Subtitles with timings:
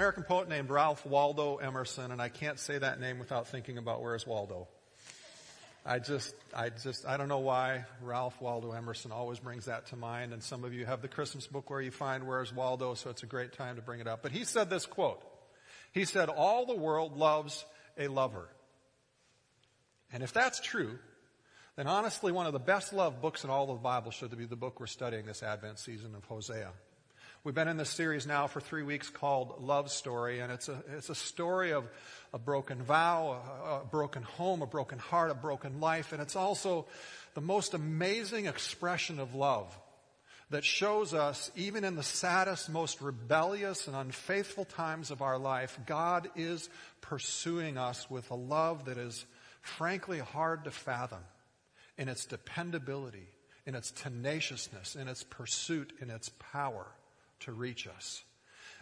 [0.00, 4.00] American poet named Ralph Waldo Emerson, and I can't say that name without thinking about
[4.00, 4.66] where's Waldo.
[5.84, 9.96] I just, I just, I don't know why Ralph Waldo Emerson always brings that to
[9.96, 13.10] mind, and some of you have the Christmas book where you find Where's Waldo, so
[13.10, 14.22] it's a great time to bring it up.
[14.22, 15.22] But he said this quote.
[15.92, 17.66] He said, all the world loves
[17.98, 18.48] a lover.
[20.14, 20.98] And if that's true,
[21.76, 24.46] then honestly one of the best loved books in all of the Bible should be
[24.46, 26.70] the book we're studying this Advent season of Hosea.
[27.42, 30.84] We've been in this series now for three weeks called Love Story, and it's a,
[30.94, 31.88] it's a story of
[32.34, 36.36] a broken vow, a, a broken home, a broken heart, a broken life, and it's
[36.36, 36.84] also
[37.32, 39.74] the most amazing expression of love
[40.50, 45.78] that shows us, even in the saddest, most rebellious and unfaithful times of our life,
[45.86, 46.68] God is
[47.00, 49.24] pursuing us with a love that is
[49.62, 51.24] frankly hard to fathom
[51.96, 53.28] in its dependability,
[53.64, 56.86] in its tenaciousness, in its pursuit, in its power
[57.40, 58.22] to reach us.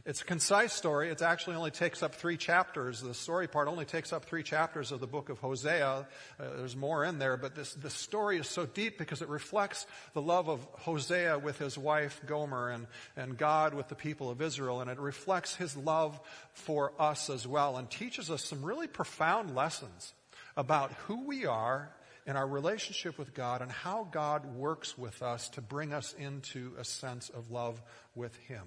[0.06, 1.11] It's a concise story.
[1.11, 3.00] It actually only takes up three chapters.
[3.00, 5.87] The story part only takes up three chapters of the book of Hosea.
[5.87, 6.05] Uh,
[6.39, 10.23] there's more in there, but this, this story is so deep because it reflects the
[10.23, 14.81] love of Hosea with his wife Gomer and, and God with the people of Israel.
[14.81, 16.19] And it reflects his love
[16.53, 20.15] for us as well and teaches us some really profound lessons
[20.56, 21.91] about who we are
[22.29, 26.75] in our relationship with God and how God works with us to bring us into
[26.79, 27.81] a sense of love
[28.15, 28.65] with Him.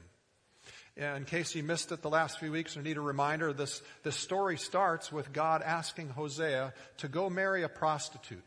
[0.98, 4.16] In case you missed it the last few weeks or need a reminder, this, this
[4.16, 8.44] story starts with God asking Hosea to go marry a prostitute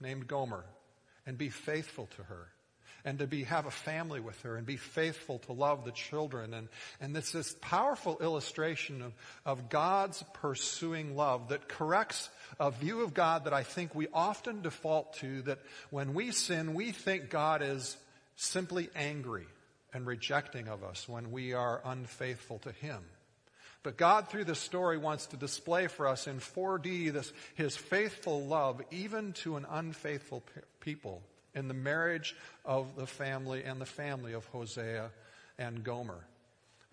[0.00, 0.64] named Gomer
[1.26, 2.48] and be faithful to her
[3.04, 6.54] and to be, have a family with her and be faithful to love the children.
[6.54, 6.68] And,
[7.00, 9.12] and this is powerful illustration of,
[9.44, 12.28] of God's pursuing love that corrects
[12.60, 15.58] a view of God that I think we often default to that
[15.90, 17.96] when we sin, we think God is
[18.36, 19.46] simply angry
[19.92, 23.02] and rejecting of us when we are unfaithful to Him.
[23.82, 28.46] But God through this story wants to display for us in 4D this, His faithful
[28.46, 30.44] love even to an unfaithful
[30.80, 31.20] people
[31.54, 35.10] in the marriage of the family and the family of Hosea
[35.58, 36.26] and Gomer.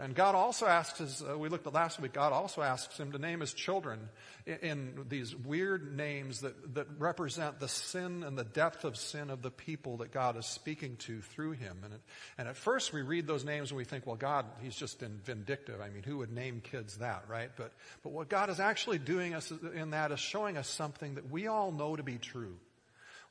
[0.02, 3.12] And God also asks, as uh, we looked at last week, God also asks him
[3.12, 4.00] to name his children
[4.46, 9.42] in, these weird names that, that represent the sin and the depth of sin of
[9.42, 11.80] the people that God is speaking to through him.
[11.84, 12.02] And, it,
[12.38, 15.82] and at first we read those names and we think, well, God, he's just vindictive.
[15.82, 17.52] I mean, who would name kids that, right?
[17.58, 21.30] But, but what God is actually doing us in that is showing us something that
[21.30, 22.56] we all know to be true.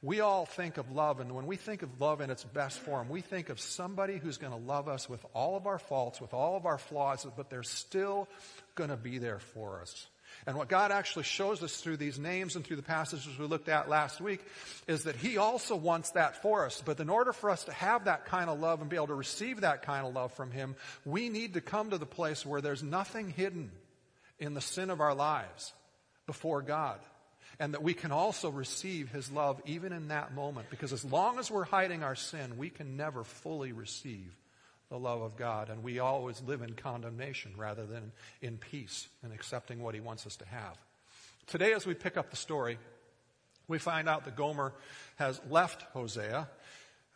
[0.00, 3.08] We all think of love, and when we think of love in its best form,
[3.08, 6.32] we think of somebody who's going to love us with all of our faults, with
[6.32, 8.28] all of our flaws, but they're still
[8.76, 10.06] going to be there for us.
[10.46, 13.68] And what God actually shows us through these names and through the passages we looked
[13.68, 14.40] at last week
[14.86, 16.80] is that He also wants that for us.
[16.84, 19.14] But in order for us to have that kind of love and be able to
[19.14, 22.60] receive that kind of love from Him, we need to come to the place where
[22.60, 23.72] there's nothing hidden
[24.38, 25.72] in the sin of our lives
[26.26, 27.00] before God
[27.60, 30.70] and that we can also receive His love even in that moment.
[30.70, 34.36] Because as long as we're hiding our sin, we can never fully receive
[34.90, 35.68] the love of God.
[35.68, 40.26] And we always live in condemnation rather than in peace and accepting what He wants
[40.26, 40.78] us to have.
[41.46, 42.78] Today, as we pick up the story,
[43.66, 44.72] we find out that Gomer
[45.16, 46.48] has left Hosea.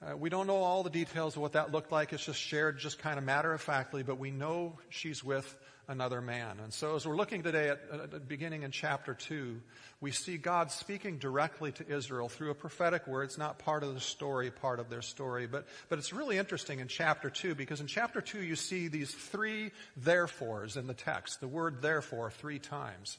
[0.02, 2.12] Uh, we don't know all the details of what that looked like.
[2.12, 5.56] It's just shared just kind of matter of factly, but we know she's with
[5.92, 6.58] another man.
[6.60, 9.60] And so as we're looking today at, beginning in chapter 2,
[10.00, 13.24] we see God speaking directly to Israel through a prophetic word.
[13.24, 16.80] It's not part of the story, part of their story, but, but it's really interesting
[16.80, 21.40] in chapter 2 because in chapter 2 you see these three therefores in the text,
[21.40, 23.18] the word therefore three times.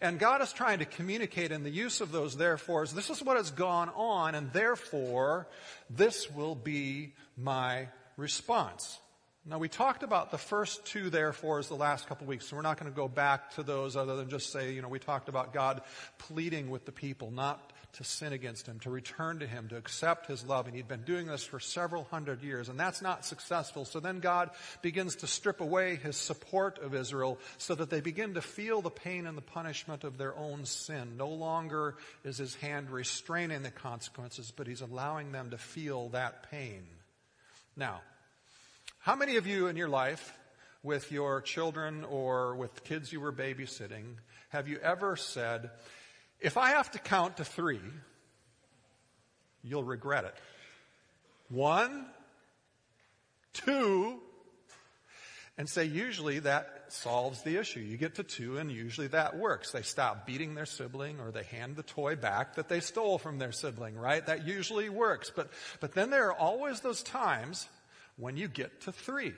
[0.00, 3.36] And God is trying to communicate in the use of those therefores, this is what
[3.36, 5.48] has gone on and therefore
[5.90, 8.98] this will be my response.
[9.44, 12.78] Now we talked about the first two therefores the last couple weeks, so we're not
[12.78, 15.52] going to go back to those other than just say, you know, we talked about
[15.52, 15.80] God
[16.18, 20.26] pleading with the people not to sin against Him, to return to Him, to accept
[20.26, 23.84] His love, and He'd been doing this for several hundred years, and that's not successful.
[23.84, 24.50] So then God
[24.80, 28.90] begins to strip away His support of Israel so that they begin to feel the
[28.90, 31.16] pain and the punishment of their own sin.
[31.16, 36.48] No longer is His hand restraining the consequences, but He's allowing them to feel that
[36.48, 36.84] pain.
[37.76, 38.02] Now,
[39.02, 40.32] how many of you in your life
[40.84, 44.14] with your children or with kids you were babysitting,
[44.50, 45.70] have you ever said,
[46.40, 47.80] if I have to count to three,
[49.64, 50.34] you'll regret it?
[51.48, 52.06] One,
[53.52, 54.20] two,
[55.58, 57.80] and say usually that solves the issue.
[57.80, 59.72] You get to two and usually that works.
[59.72, 63.40] They stop beating their sibling or they hand the toy back that they stole from
[63.40, 64.24] their sibling, right?
[64.24, 65.32] That usually works.
[65.34, 65.50] But,
[65.80, 67.66] but then there are always those times
[68.16, 69.34] when you get to three.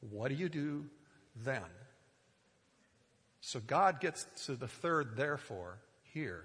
[0.00, 0.86] What do you do
[1.44, 1.62] then?
[3.40, 5.78] So God gets to the third therefore
[6.12, 6.44] here.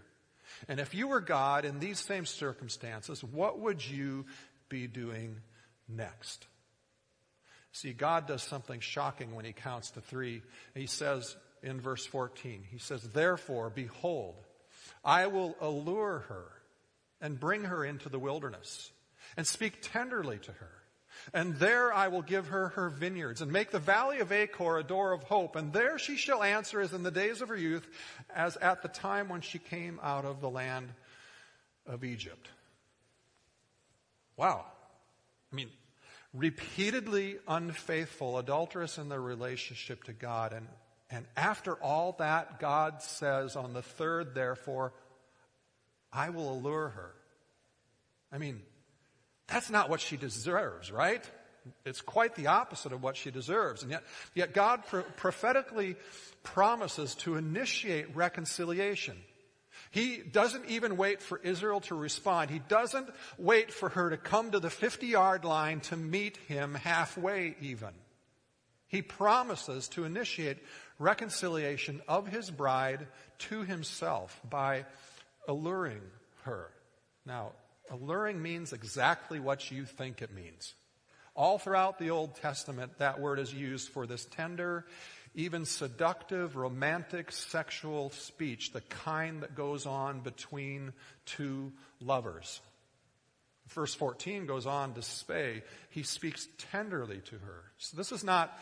[0.67, 4.25] And if you were God in these same circumstances, what would you
[4.69, 5.37] be doing
[5.87, 6.47] next?
[7.71, 10.43] See, God does something shocking when he counts to three.
[10.75, 14.35] He says in verse 14, he says, Therefore, behold,
[15.03, 16.45] I will allure her
[17.19, 18.91] and bring her into the wilderness
[19.35, 20.82] and speak tenderly to her.
[21.33, 24.83] And there I will give her her vineyards and make the valley of Achor a
[24.83, 25.55] door of hope.
[25.55, 27.87] And there she shall answer as in the days of her youth,
[28.35, 30.89] as at the time when she came out of the land
[31.85, 32.47] of Egypt.
[34.35, 34.65] Wow.
[35.51, 35.69] I mean,
[36.33, 40.51] repeatedly unfaithful, adulterous in their relationship to God.
[40.51, 40.67] And,
[41.09, 44.93] and after all that, God says on the third, therefore,
[46.11, 47.13] I will allure her.
[48.31, 48.61] I mean,
[49.47, 51.23] that's not what she deserves, right?
[51.85, 53.83] It's quite the opposite of what she deserves.
[53.83, 54.03] And yet,
[54.33, 55.95] yet God pro- prophetically
[56.43, 59.17] promises to initiate reconciliation.
[59.91, 62.49] He doesn't even wait for Israel to respond.
[62.49, 66.73] He doesn't wait for her to come to the 50 yard line to meet him
[66.73, 67.89] halfway even.
[68.87, 70.57] He promises to initiate
[70.99, 73.07] reconciliation of his bride
[73.39, 74.85] to himself by
[75.47, 76.01] alluring
[76.43, 76.69] her.
[77.25, 77.53] Now,
[77.93, 80.73] alluring means exactly what you think it means.
[81.35, 84.85] All throughout the Old Testament, that word is used for this tender
[85.35, 90.93] even seductive, romantic, sexual speech, the kind that goes on between
[91.25, 92.61] two lovers.
[93.69, 97.63] Verse 14 goes on to say, he speaks tenderly to her.
[97.77, 98.57] So this is not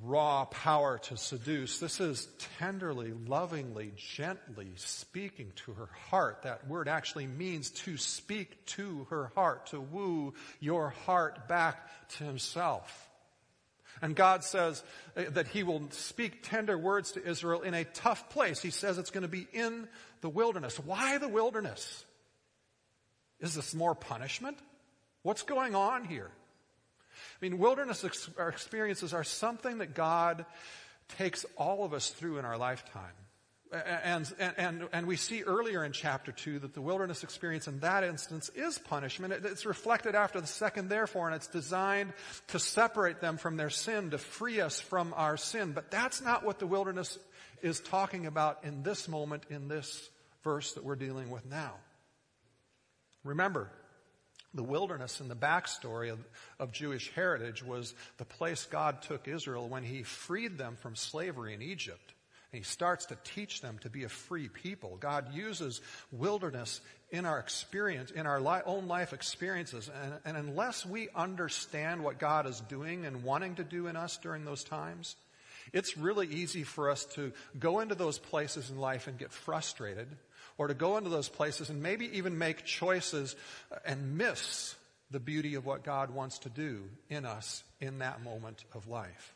[0.00, 1.78] raw power to seduce.
[1.78, 2.26] This is
[2.58, 6.42] tenderly, lovingly, gently speaking to her heart.
[6.42, 12.24] That word actually means to speak to her heart, to woo your heart back to
[12.24, 13.10] himself.
[14.00, 14.82] And God says
[15.16, 18.60] uh, that He will speak tender words to Israel in a tough place.
[18.60, 19.86] He says it's going to be in
[20.22, 20.78] the wilderness.
[20.78, 22.04] Why the wilderness?
[23.40, 24.58] Is this more punishment?
[25.22, 26.30] What's going on here?
[27.42, 30.46] I mean, wilderness ex- experiences are something that God
[31.18, 33.10] takes all of us through in our lifetime.
[33.72, 38.04] And, and, and we see earlier in chapter 2 that the wilderness experience in that
[38.04, 39.32] instance is punishment.
[39.32, 42.12] It's reflected after the second therefore, and it's designed
[42.48, 45.72] to separate them from their sin, to free us from our sin.
[45.72, 47.18] But that's not what the wilderness
[47.62, 50.08] is talking about in this moment, in this
[50.44, 51.72] verse that we're dealing with now.
[53.24, 53.70] Remember,
[54.54, 56.18] the wilderness and the backstory of,
[56.58, 61.54] of, Jewish heritage was the place God took Israel when He freed them from slavery
[61.54, 62.12] in Egypt.
[62.52, 64.98] And he starts to teach them to be a free people.
[65.00, 69.90] God uses wilderness in our experience, in our li- own life experiences.
[70.02, 74.18] And, and unless we understand what God is doing and wanting to do in us
[74.18, 75.16] during those times,
[75.72, 80.08] it's really easy for us to go into those places in life and get frustrated,
[80.58, 83.36] or to go into those places and maybe even make choices
[83.84, 84.74] and miss
[85.10, 89.34] the beauty of what God wants to do in us in that moment of life.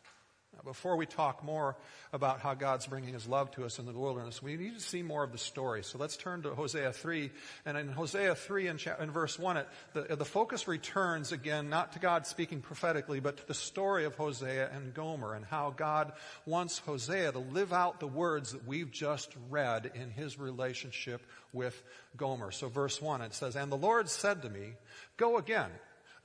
[0.64, 1.76] Before we talk more
[2.12, 5.02] about how God's bringing his love to us in the wilderness, we need to see
[5.02, 5.82] more of the story.
[5.82, 7.30] So let's turn to Hosea 3.
[7.64, 11.92] And in Hosea 3 in, in verse 1, it, the, the focus returns again, not
[11.92, 16.12] to God speaking prophetically, but to the story of Hosea and Gomer and how God
[16.46, 21.22] wants Hosea to live out the words that we've just read in his relationship
[21.52, 21.80] with
[22.16, 22.50] Gomer.
[22.50, 24.72] So verse 1, it says, And the Lord said to me,
[25.16, 25.70] Go again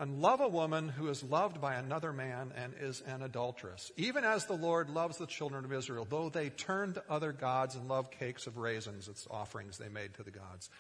[0.02, 4.24] and love a woman who is loved by another man and is an adulteress, even
[4.24, 7.88] as the Lord loves the children of Israel, though they turn to other gods and
[7.88, 10.72] love cakes of raisins, its offerings they made to the gods.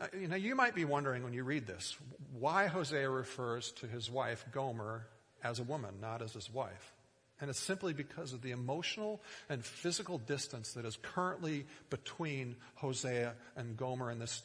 [0.00, 1.96] Uh, you know, you might be wondering when you read this,
[2.36, 5.06] why Hosea refers to his wife Gomer
[5.44, 6.92] as a woman, not as his wife.
[7.42, 13.32] And it's simply because of the emotional and physical distance that is currently between Hosea
[13.56, 14.40] and Gomer in this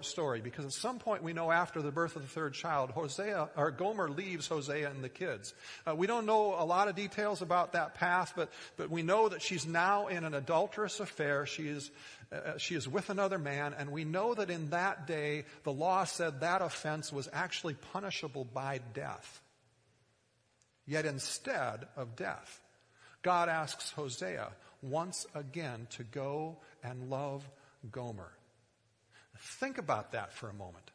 [0.00, 0.40] story.
[0.40, 3.70] Because at some point we know after the birth of the third child, Hosea, or
[3.70, 5.52] Gomer leaves Hosea and the kids.
[5.86, 9.28] Uh, we don't know a lot of details about that path, but, but we know
[9.28, 11.44] that she's now in an adulterous affair.
[11.44, 11.90] She is,
[12.32, 16.04] uh, she is with another man, and we know that in that day the law
[16.04, 19.42] said that offense was actually punishable by death.
[20.90, 22.60] Yet instead of death,
[23.22, 24.48] God asks Hosea
[24.82, 27.48] once again to go and love
[27.92, 28.32] Gomer.
[29.38, 30.90] Think about that for a moment.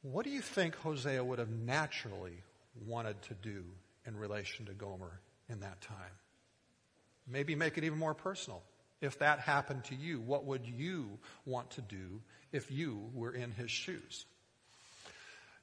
[0.00, 2.38] What do you think Hosea would have naturally
[2.86, 3.64] wanted to do
[4.06, 5.20] in relation to Gomer
[5.50, 6.16] in that time?
[7.28, 8.62] Maybe make it even more personal.
[9.02, 13.52] If that happened to you, what would you want to do if you were in
[13.52, 14.24] his shoes?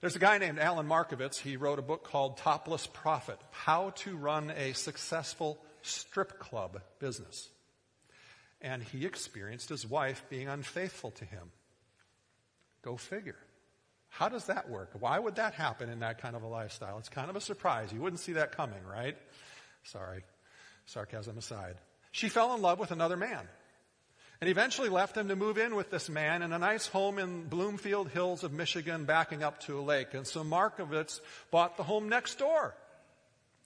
[0.01, 1.37] There's a guy named Alan Markovitz.
[1.37, 7.49] He wrote a book called Topless Prophet How to Run a Successful Strip Club Business.
[8.61, 11.51] And he experienced his wife being unfaithful to him.
[12.81, 13.35] Go figure.
[14.07, 14.91] How does that work?
[14.97, 16.97] Why would that happen in that kind of a lifestyle?
[16.97, 17.91] It's kind of a surprise.
[17.91, 19.17] You wouldn't see that coming, right?
[19.83, 20.23] Sorry.
[20.85, 21.75] Sarcasm aside.
[22.11, 23.47] She fell in love with another man
[24.41, 27.43] and eventually left him to move in with this man in a nice home in
[27.47, 30.13] Bloomfield Hills of Michigan backing up to a lake.
[30.13, 31.19] And so Markovitz
[31.51, 32.73] bought the home next door.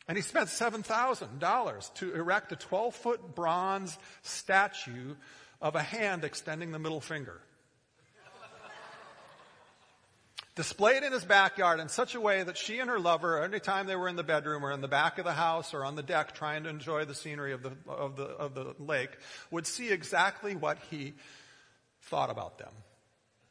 [0.07, 5.15] And he spent $7,000 to erect a 12 foot bronze statue
[5.61, 7.39] of a hand extending the middle finger.
[10.55, 13.87] Displayed in his backyard in such a way that she and her lover, every time
[13.87, 16.03] they were in the bedroom or in the back of the house or on the
[16.03, 19.09] deck trying to enjoy the scenery of the, of the, of the lake,
[19.49, 21.13] would see exactly what he
[22.03, 22.71] thought about them,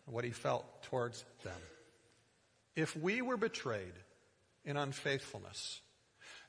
[0.07, 1.59] what he felt towards them.
[2.77, 3.95] If we were betrayed
[4.65, 5.81] in unfaithfulness,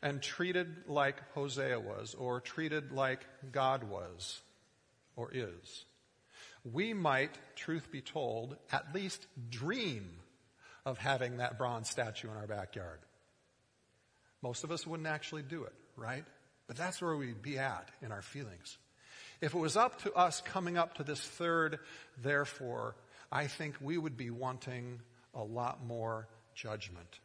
[0.03, 4.41] and treated like Hosea was, or treated like God was,
[5.15, 5.85] or is,
[6.69, 10.11] we might, truth be told, at least dream
[10.85, 12.99] of having that bronze statue in our backyard.
[14.41, 16.25] Most of us wouldn't actually do it, right?
[16.67, 18.77] But that's where we'd be at in our feelings.
[19.41, 21.79] If it was up to us coming up to this third,
[22.21, 22.95] therefore,
[23.31, 24.99] I think we would be wanting
[25.33, 27.19] a lot more judgment.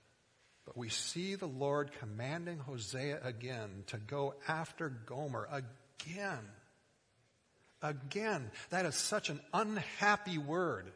[0.64, 6.44] But we see the Lord commanding Hosea again to go after Gomer again.
[7.82, 8.50] Again.
[8.70, 10.90] That is such an unhappy word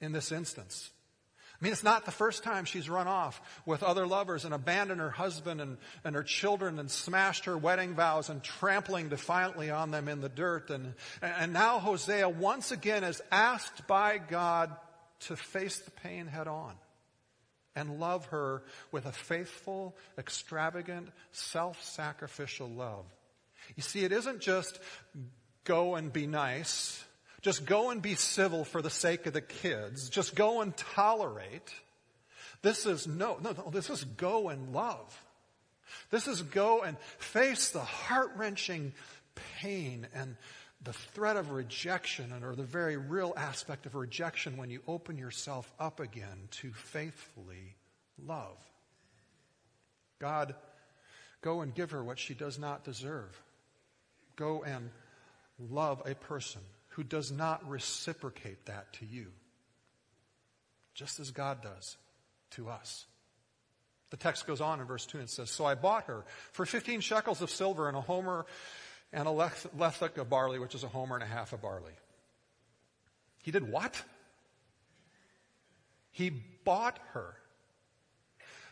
[0.00, 0.90] in this instance.
[1.64, 5.00] I mean, it's not the first time she's run off with other lovers and abandoned
[5.00, 9.90] her husband and, and her children and smashed her wedding vows and trampling defiantly on
[9.90, 10.68] them in the dirt.
[10.68, 10.92] And,
[11.22, 14.76] and now Hosea once again is asked by God
[15.20, 16.74] to face the pain head on
[17.74, 23.06] and love her with a faithful, extravagant, self-sacrificial love.
[23.74, 24.78] You see, it isn't just
[25.64, 27.02] go and be nice,
[27.44, 31.74] just go and be civil for the sake of the kids, just go and tolerate.
[32.62, 35.22] This is no, no, no this is go and love.
[36.10, 38.94] This is go and face the heart-wrenching
[39.60, 40.36] pain and
[40.82, 45.18] the threat of rejection and, or the very real aspect of rejection when you open
[45.18, 47.76] yourself up again to faithfully
[48.26, 48.56] love.
[50.18, 50.54] God,
[51.42, 53.38] go and give her what she does not deserve.
[54.34, 54.88] Go and
[55.58, 56.62] love a person
[56.94, 59.26] who does not reciprocate that to you,
[60.94, 61.96] just as God does
[62.50, 63.06] to us.
[64.10, 67.00] The text goes on in verse 2 and says, So I bought her for 15
[67.00, 68.46] shekels of silver and a homer
[69.12, 71.94] and a lethech of barley, which is a homer and a half of barley.
[73.42, 74.00] He did what?
[76.12, 76.30] He
[76.64, 77.34] bought her.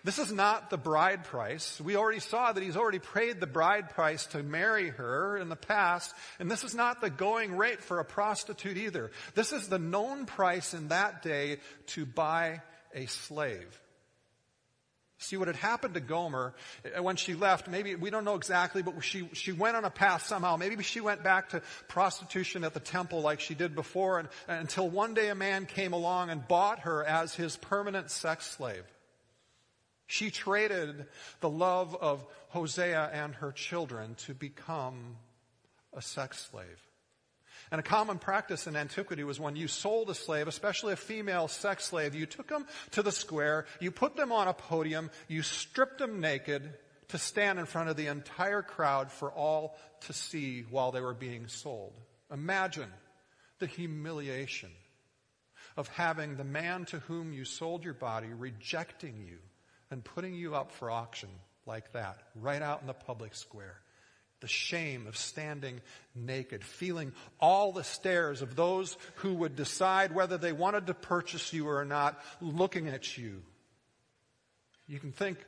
[0.05, 1.81] This is not the bride price.
[1.81, 5.57] We already saw that he's already paid the bride price to marry her in the
[5.57, 9.13] past, and this is not the going rate for a prostitute either.
[9.35, 13.81] This is the known price in that day to buy a slave.
[15.19, 16.53] See what had happened to Gomer
[16.85, 17.69] uh, when she left.
[17.69, 20.57] Maybe we don't know exactly, but she, she went on a path somehow.
[20.57, 24.89] Maybe she went back to prostitution at the temple like she did before and, until
[24.91, 28.83] one day a man came along and bought her as his permanent sex slave.
[30.13, 31.07] She traded
[31.41, 35.17] the love of Hosea and her children to become
[35.95, 36.87] a sex slave.
[37.71, 41.49] And a common practice in antiquity was when you sold a slave, especially a female
[41.49, 45.41] sex slave, you took them to the square, you put them on a podium, you
[45.41, 46.75] stripped them naked
[47.09, 51.15] to stand in front of the entire crowd for all to see while they were
[51.15, 51.95] being sold.
[52.31, 52.93] Imagine
[53.61, 54.73] the humiliation
[55.79, 59.39] of having the man to whom you sold your body rejecting you
[59.93, 61.29] and putting you up for auction
[61.67, 63.83] like that, right out in the public square
[64.43, 65.81] the shame of standing
[66.15, 71.53] naked, feeling all the stares of those who would decide whether they wanted to purchase
[71.53, 73.41] you or not, looking at you.
[74.89, 75.39] You can think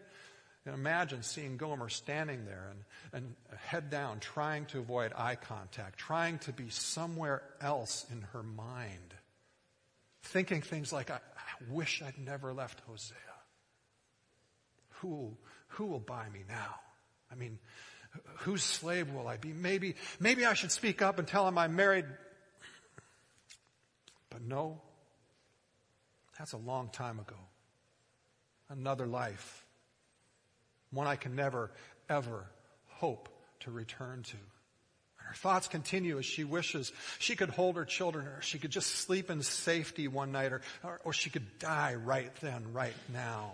[0.64, 3.34] and imagine seeing Gomer standing there and, and
[3.66, 9.14] head down, trying to avoid eye contact, trying to be somewhere else in her mind,
[10.22, 13.33] thinking things like, I, I wish I'd never left Hosea.
[15.04, 15.37] Who
[15.68, 16.76] who will buy me now?
[17.30, 17.58] I mean,
[18.38, 19.52] whose slave will I be?
[19.52, 22.06] Maybe, maybe I should speak up and tell him I'm married.
[24.30, 24.80] But no,
[26.38, 27.37] that's a long time ago.
[28.70, 29.66] Another life.
[30.90, 31.70] One I can never,
[32.08, 32.46] ever
[32.87, 33.28] hope
[33.61, 34.37] to return to.
[34.37, 38.70] And her thoughts continue as she wishes she could hold her children, or she could
[38.70, 42.94] just sleep in safety one night, or, or, or she could die right then, right
[43.12, 43.52] now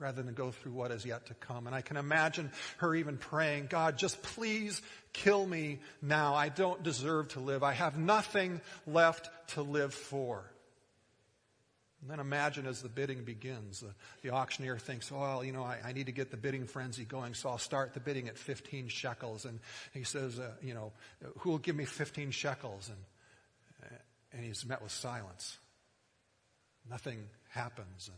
[0.00, 1.66] rather than go through what is yet to come.
[1.66, 4.80] And I can imagine her even praying, God, just please
[5.12, 6.34] kill me now.
[6.34, 7.62] I don't deserve to live.
[7.62, 10.50] I have nothing left to live for.
[12.00, 13.90] And then imagine as the bidding begins, the,
[14.22, 17.34] the auctioneer thinks, well, you know, I, I, need to get the bidding frenzy going,
[17.34, 19.44] so I'll start the bidding at 15 shekels.
[19.44, 19.60] And
[19.92, 20.92] he says, uh, you know,
[21.40, 22.88] who will give me 15 shekels?
[22.88, 23.98] And,
[24.32, 25.58] and he's met with silence.
[26.88, 28.08] Nothing happens.
[28.08, 28.16] And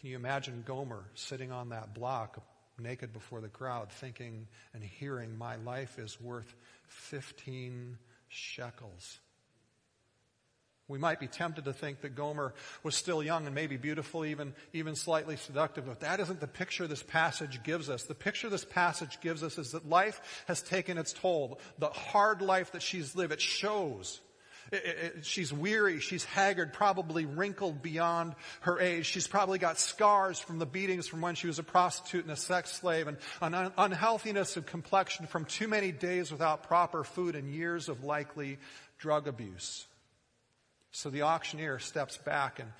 [0.00, 2.42] can you imagine Gomer sitting on that block,
[2.78, 6.54] naked before the crowd, thinking and hearing, My life is worth
[6.88, 9.18] 15 shekels?
[10.88, 14.54] We might be tempted to think that Gomer was still young and maybe beautiful, even,
[14.72, 18.04] even slightly seductive, but that isn't the picture this passage gives us.
[18.04, 21.60] The picture this passage gives us is that life has taken its toll.
[21.78, 24.20] The hard life that she's lived, it shows.
[25.22, 26.00] She's weary.
[26.00, 29.06] She's haggard, probably wrinkled beyond her age.
[29.06, 32.36] She's probably got scars from the beatings from when she was a prostitute and a
[32.36, 37.34] sex slave and an un- unhealthiness of complexion from too many days without proper food
[37.34, 38.58] and years of likely
[38.98, 39.86] drug abuse.
[40.92, 42.72] So the auctioneer steps back and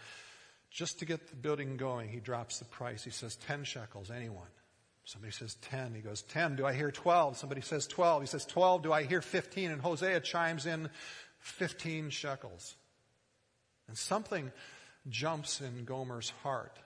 [0.70, 3.02] just to get the building going, he drops the price.
[3.02, 4.46] He says, 10 shekels, anyone.
[5.04, 5.94] Somebody says 10.
[5.94, 6.56] He goes, 10.
[6.56, 7.36] Do I hear 12?
[7.36, 8.22] Somebody says 12.
[8.22, 8.84] He says 12.
[8.84, 9.72] Do I hear 15?
[9.72, 10.88] And Hosea chimes in
[11.40, 12.74] 15 shekels.
[13.88, 14.52] And something
[15.08, 16.76] jumps in Gomer's heart.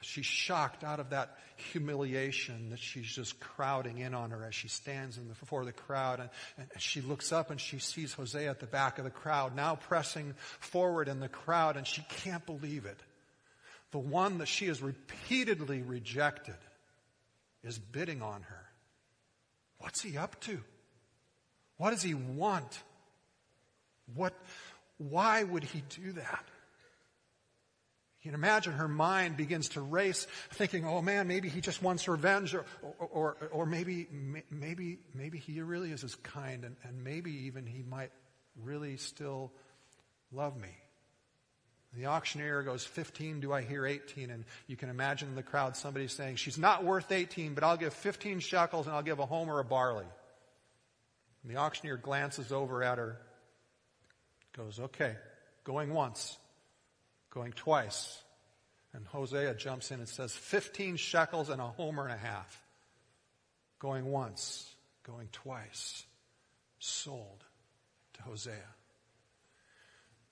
[0.00, 1.38] She's shocked out of that
[1.72, 5.72] humiliation that she's just crowding in on her as she stands in the, before the
[5.72, 6.20] crowd.
[6.20, 9.56] And, and she looks up and she sees Hosea at the back of the crowd,
[9.56, 13.00] now pressing forward in the crowd, and she can't believe it.
[13.92, 16.56] The one that she has repeatedly rejected
[17.62, 18.64] is bidding on her.
[19.78, 20.60] What's he up to?
[21.76, 22.82] What does he want?
[24.12, 24.34] What,
[24.98, 26.44] why would he do that?
[28.22, 32.08] You can imagine her mind begins to race, thinking, "Oh man, maybe he just wants
[32.08, 34.08] revenge, or, or, or, or maybe,
[34.50, 38.12] maybe, maybe he really is as kind, and, and maybe even he might
[38.62, 39.52] really still
[40.32, 40.70] love me."
[41.96, 44.30] The auctioneer goes, 15, do I hear 18?
[44.30, 47.76] And you can imagine in the crowd somebody saying, she's not worth 18, but I'll
[47.76, 50.06] give 15 shekels and I'll give a homer of barley.
[51.42, 53.20] And the auctioneer glances over at her
[54.56, 55.16] goes, okay,
[55.64, 56.38] going once,
[57.30, 58.22] going twice.
[58.92, 62.62] And Hosea jumps in and says, 15 shekels and a homer and a half.
[63.80, 66.04] Going once, going twice,
[66.78, 67.44] sold
[68.14, 68.54] to Hosea.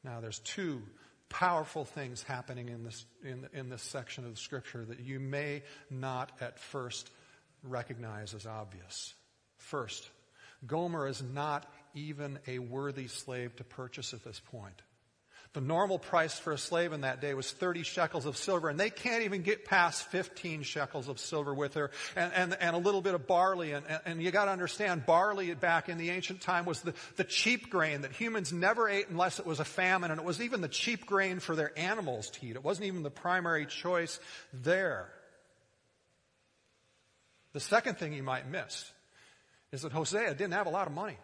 [0.05, 0.83] Now there's two
[1.29, 5.63] powerful things happening in this, in, in this section of the scripture that you may
[5.91, 7.11] not at first
[7.63, 9.15] recognize as obvious.
[9.57, 10.09] First,
[10.67, 14.83] Gomer is not even a worthy slave to purchase at this point.
[15.55, 18.81] The normal price for a slave in that day was 30 shekels of silver, and
[18.81, 22.79] they can't even get past 15 shekels of silver with her, and, and, and a
[22.79, 23.73] little bit of barley.
[23.73, 27.69] And, and you gotta understand, barley back in the ancient time was the, the cheap
[27.69, 30.69] grain that humans never ate unless it was a famine, and it was even the
[30.69, 32.57] cheap grain for their animals to eat.
[32.57, 34.21] It wasn't even the primary choice
[34.55, 35.13] there.
[37.53, 38.91] The second thing you might miss
[39.71, 41.19] is that Hosea didn't have a lot of money.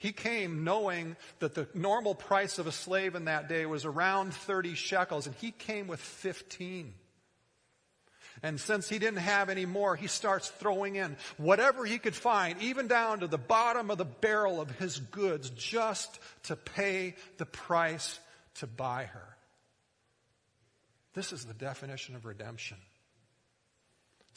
[0.00, 4.32] He came knowing that the normal price of a slave in that day was around
[4.32, 6.94] 30 shekels, and he came with 15.
[8.42, 12.62] And since he didn't have any more, he starts throwing in whatever he could find,
[12.62, 17.44] even down to the bottom of the barrel of his goods, just to pay the
[17.44, 18.18] price
[18.54, 19.36] to buy her.
[21.12, 22.78] This is the definition of redemption.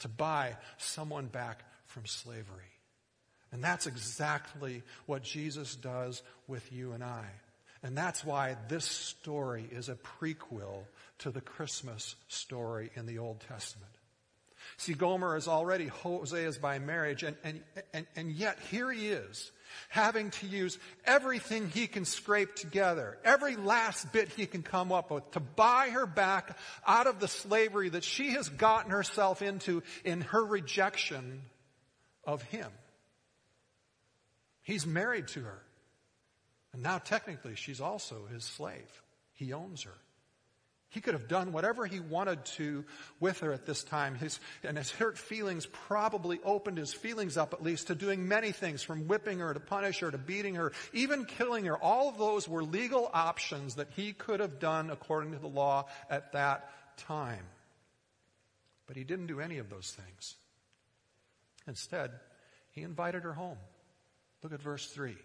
[0.00, 2.73] To buy someone back from slavery.
[3.54, 7.24] And that's exactly what Jesus does with you and I.
[7.84, 10.86] And that's why this story is a prequel
[11.18, 13.92] to the Christmas story in the Old Testament.
[14.76, 17.60] See, Gomer is already Hosea's by marriage, and, and,
[17.92, 19.52] and, and yet here he is,
[19.88, 25.12] having to use everything he can scrape together, every last bit he can come up
[25.12, 29.84] with to buy her back out of the slavery that she has gotten herself into
[30.04, 31.42] in her rejection
[32.24, 32.72] of him.
[34.64, 35.62] He's married to her.
[36.72, 39.02] And now technically she's also his slave.
[39.34, 39.94] He owns her.
[40.88, 42.84] He could have done whatever he wanted to
[43.18, 44.14] with her at this time.
[44.14, 48.52] His, and his hurt feelings probably opened his feelings up at least to doing many
[48.52, 51.76] things from whipping her to punish her to beating her, even killing her.
[51.76, 55.86] All of those were legal options that he could have done according to the law
[56.08, 57.44] at that time.
[58.86, 60.36] But he didn't do any of those things.
[61.66, 62.12] Instead,
[62.70, 63.58] he invited her home.
[64.44, 65.16] Look at verse 3.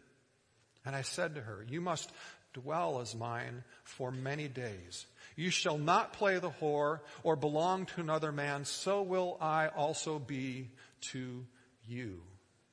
[0.85, 2.11] And I said to her, You must
[2.53, 5.05] dwell as mine for many days.
[5.35, 10.19] You shall not play the whore or belong to another man, so will I also
[10.19, 10.69] be
[11.11, 11.45] to
[11.85, 12.21] you.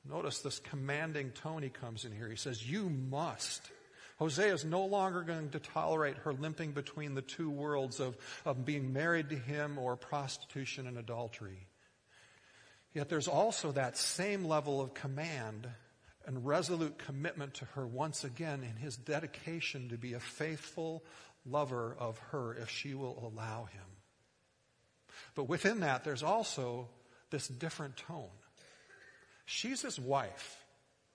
[0.09, 2.29] Notice this commanding tone he comes in here.
[2.29, 3.69] He says, You must.
[4.17, 8.65] Hosea is no longer going to tolerate her limping between the two worlds of, of
[8.65, 11.67] being married to him or prostitution and adultery.
[12.93, 15.67] Yet there's also that same level of command
[16.27, 21.03] and resolute commitment to her once again in his dedication to be a faithful
[21.45, 23.81] lover of her if she will allow him.
[25.35, 26.89] But within that, there's also
[27.31, 28.27] this different tone.
[29.45, 30.63] She's his wife.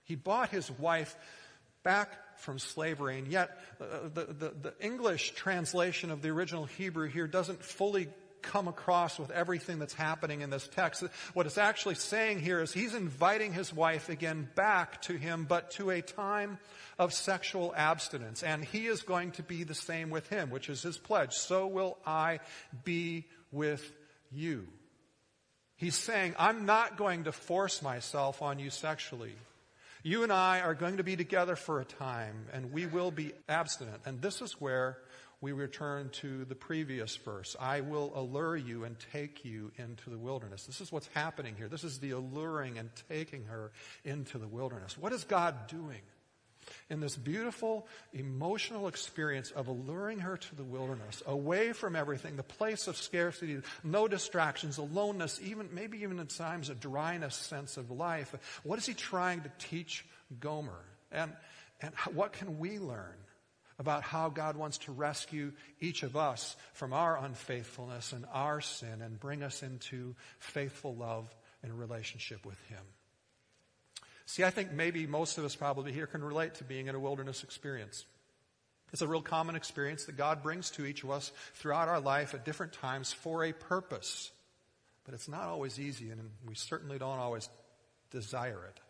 [0.04, 1.14] He bought his wife
[1.82, 7.08] back from slavery, and yet uh, the, the, the English translation of the original Hebrew
[7.08, 8.08] here doesn't fully
[8.42, 11.04] come across with everything that's happening in this text.
[11.34, 15.70] What it's actually saying here is he's inviting his wife again back to him, but
[15.72, 16.58] to a time
[16.98, 18.42] of sexual abstinence.
[18.42, 21.32] And he is going to be the same with him, which is his pledge.
[21.32, 22.40] So will I
[22.84, 23.90] be with
[24.30, 24.66] you.
[25.76, 29.34] He's saying, I'm not going to force myself on you sexually.
[30.04, 33.32] You and I are going to be together for a time, and we will be
[33.48, 34.00] abstinent.
[34.04, 34.98] And this is where
[35.42, 37.56] we return to the previous verse.
[37.60, 40.64] I will allure you and take you into the wilderness.
[40.66, 41.68] This is what's happening here.
[41.68, 43.72] This is the alluring and taking her
[44.04, 44.96] into the wilderness.
[44.96, 46.00] What is God doing?
[46.88, 52.44] In this beautiful emotional experience of alluring her to the wilderness, away from everything, the
[52.44, 57.90] place of scarcity, no distractions, aloneness, even maybe even at times a dryness sense of
[57.90, 58.32] life.
[58.62, 60.04] What is he trying to teach
[60.38, 60.84] Gomer?
[61.10, 61.32] And,
[61.80, 63.16] and what can we learn
[63.82, 69.02] about how God wants to rescue each of us from our unfaithfulness and our sin
[69.02, 71.28] and bring us into faithful love
[71.64, 72.82] and relationship with Him.
[74.24, 77.00] See, I think maybe most of us probably here can relate to being in a
[77.00, 78.04] wilderness experience.
[78.92, 82.34] It's a real common experience that God brings to each of us throughout our life
[82.34, 84.30] at different times for a purpose.
[85.04, 87.48] But it's not always easy, and we certainly don't always
[88.12, 88.80] desire it.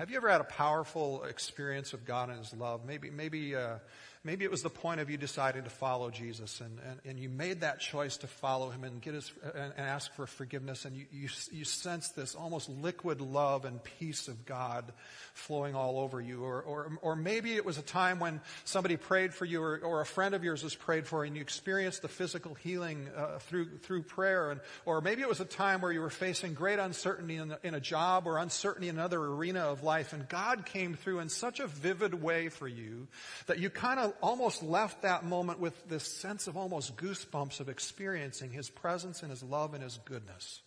[0.00, 2.86] Have you ever had a powerful experience of God and His love?
[2.86, 3.80] Maybe, maybe, uh,
[4.22, 7.28] maybe it was the point of you deciding to follow Jesus, and, and, and you
[7.28, 10.96] made that choice to follow Him and get His and, and ask for forgiveness, and
[10.96, 14.92] you, you you sense this almost liquid love and peace of God
[15.32, 19.32] flowing all over you, or or or maybe it was a time when somebody prayed
[19.32, 22.08] for you, or, or a friend of yours was prayed for, and you experienced the
[22.08, 26.00] physical healing uh, through through prayer, and or maybe it was a time where you
[26.00, 30.12] were facing great uncertainty in, in a job or uncertainty in another arena of life,
[30.12, 33.08] and God came through in such a vivid way for you
[33.46, 37.68] that you kind of almost left that moment with this sense of almost goosebumps of
[37.68, 40.60] experiencing His presence and His love and His goodness.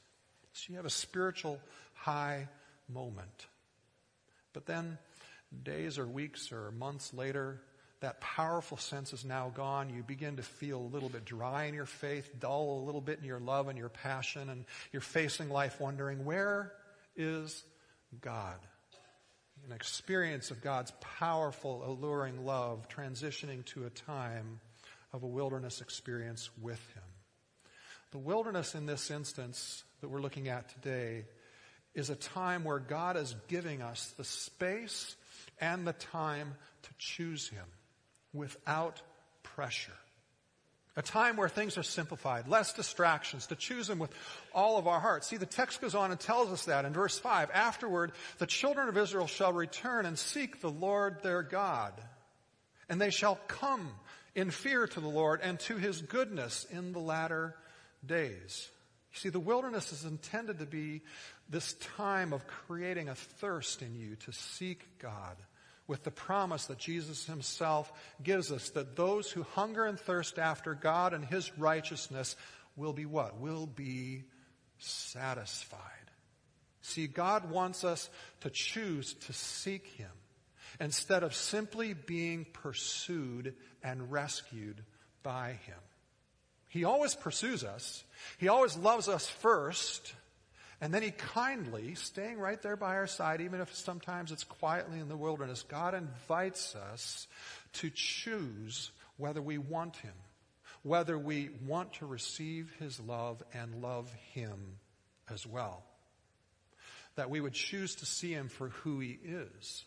[0.53, 1.60] So you have a spiritual
[1.93, 2.47] high
[2.88, 3.47] moment.
[4.53, 4.97] But then,
[5.63, 7.60] days or weeks or months later,
[8.01, 9.89] that powerful sense is now gone.
[9.89, 13.19] You begin to feel a little bit dry in your faith, dull a little bit
[13.19, 16.73] in your love and your passion, and you're facing life wondering, where
[17.15, 17.63] is
[18.21, 18.58] God?
[19.65, 24.60] An experience of God's powerful, alluring love, transitioning to a time
[25.13, 27.04] of a wilderness experience with Him.
[28.12, 31.26] The wilderness in this instance that we're looking at today
[31.95, 35.15] is a time where God is giving us the space
[35.60, 37.65] and the time to choose Him
[38.34, 39.02] without
[39.43, 39.91] pressure.
[40.95, 44.12] A time where things are simplified, less distractions, to choose Him with
[44.53, 45.27] all of our hearts.
[45.27, 47.49] See, the text goes on and tells us that in verse 5.
[47.51, 51.93] Afterward, the children of Israel shall return and seek the Lord their God.
[52.89, 53.89] And they shall come
[54.36, 57.56] in fear to the Lord and to His goodness in the latter
[58.06, 58.69] days.
[59.13, 61.01] You see, the wilderness is intended to be
[61.49, 65.38] this time of creating a thirst in you to seek God
[65.87, 67.91] with the promise that Jesus himself
[68.21, 72.35] gives us that those who hunger and thirst after God and his righteousness
[72.75, 73.39] will be what?
[73.39, 74.23] Will be
[74.77, 75.79] satisfied.
[76.81, 78.09] See, God wants us
[78.41, 80.11] to choose to seek him
[80.79, 84.83] instead of simply being pursued and rescued
[85.21, 85.79] by him.
[86.69, 88.03] He always pursues us.
[88.39, 90.13] He always loves us first.
[90.83, 94.99] And then he kindly, staying right there by our side, even if sometimes it's quietly
[94.99, 97.25] in the wilderness, God invites us
[97.75, 100.11] to choose whether we want him,
[100.81, 104.59] whether we want to receive his love and love him
[105.31, 105.85] as well.
[107.15, 109.85] That we would choose to see him for who he is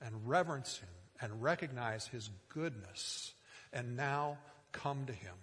[0.00, 0.88] and reverence him
[1.20, 3.34] and recognize his goodness
[3.74, 4.38] and now
[4.72, 5.34] come to him.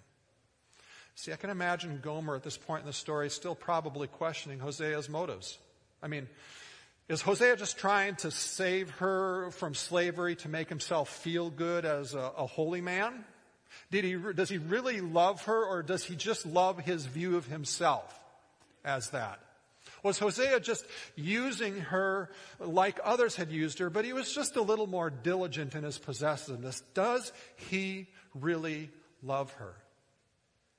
[1.17, 5.09] See, I can imagine Gomer at this point in the story still probably questioning Hosea's
[5.09, 5.57] motives.
[6.01, 6.27] I mean,
[7.09, 12.13] is Hosea just trying to save her from slavery to make himself feel good as
[12.13, 13.25] a, a holy man?
[13.89, 17.47] Did he, does he really love her or does he just love his view of
[17.47, 18.19] himself
[18.85, 19.39] as that?
[20.03, 24.61] Was Hosea just using her like others had used her, but he was just a
[24.61, 26.83] little more diligent in his possessiveness?
[26.93, 28.91] Does he really
[29.23, 29.73] love her?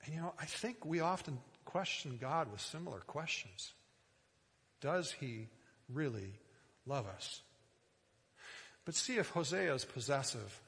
[0.09, 3.73] And you know, I think we often question God with similar questions.
[4.81, 5.49] Does he
[5.93, 6.33] really
[6.87, 7.43] love us?
[8.87, 10.61] But see if Hosea is possessive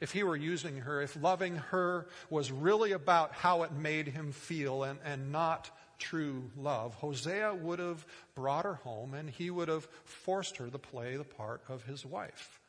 [0.00, 4.32] if he were using her, if loving her was really about how it made him
[4.32, 9.68] feel and, and not true love, Hosea would have brought her home and he would
[9.68, 12.60] have forced her to play the part of his wife.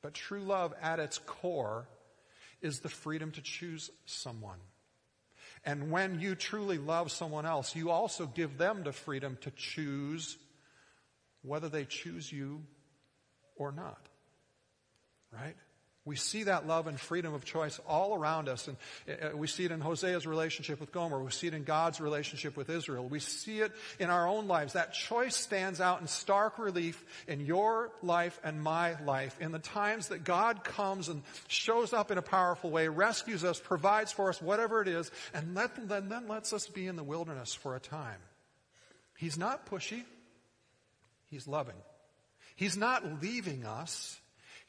[0.00, 1.86] But true love at its core
[2.62, 4.58] is the freedom to choose someone.
[5.64, 10.36] And when you truly love someone else, you also give them the freedom to choose
[11.42, 12.62] whether they choose you
[13.56, 14.08] or not.
[15.32, 15.56] Right?
[16.04, 18.66] We see that love and freedom of choice all around us.
[18.66, 18.76] And
[19.08, 21.22] uh, we see it in Hosea's relationship with Gomer.
[21.22, 23.06] We see it in God's relationship with Israel.
[23.06, 24.72] We see it in our own lives.
[24.72, 29.36] That choice stands out in stark relief in your life and my life.
[29.40, 33.60] In the times that God comes and shows up in a powerful way, rescues us,
[33.60, 37.04] provides for us, whatever it is, and let, then, then lets us be in the
[37.04, 38.18] wilderness for a time.
[39.16, 40.02] He's not pushy.
[41.30, 41.76] He's loving.
[42.56, 44.18] He's not leaving us.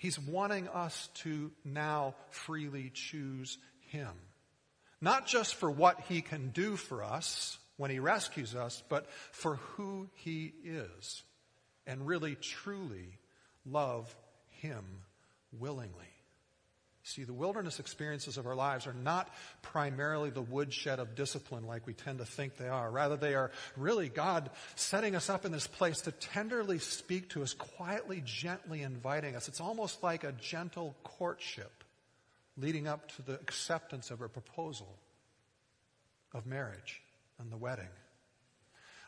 [0.04, 4.10] He's wanting us to now freely choose Him.
[5.00, 9.56] Not just for what He can do for us when He rescues us, but for
[9.56, 11.24] who He is.
[11.88, 13.18] And really, truly
[13.66, 14.14] love
[14.50, 14.84] Him
[15.58, 16.13] willingly.
[17.06, 19.30] See, the wilderness experiences of our lives are not
[19.62, 22.90] primarily the woodshed of discipline like we tend to think they are.
[22.90, 27.44] Rather, they are really God setting us up in this place to tenderly speak to
[27.44, 29.50] us, quietly, gently inviting us.
[29.50, 31.84] It's almost like a gentle courtship
[32.56, 34.98] leading up to the acceptance of a proposal
[36.34, 37.02] of marriage
[37.38, 37.90] and the wedding.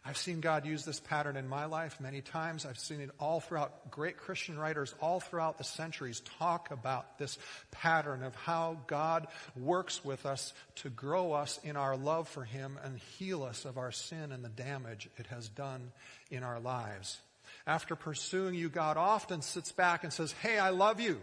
[0.07, 2.63] I've seen God use this pattern in my life many times.
[2.63, 7.39] I've seen it all throughout great Christian writers all throughout the centuries talk about this
[7.71, 12.77] pattern of how God works with us to grow us in our love for Him
[12.83, 15.91] and heal us of our sin and the damage it has done
[16.29, 17.19] in our lives.
[17.65, 21.19] After pursuing you, God often sits back and says, Hey, I love you.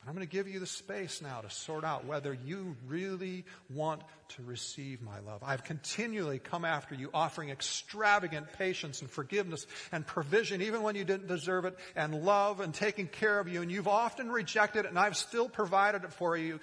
[0.00, 3.44] But I'm going to give you the space now to sort out whether you really
[3.68, 5.42] want to receive my love.
[5.44, 11.04] I've continually come after you, offering extravagant patience and forgiveness and provision, even when you
[11.04, 13.60] didn't deserve it, and love and taking care of you.
[13.60, 16.60] And you've often rejected it, and I've still provided it for you.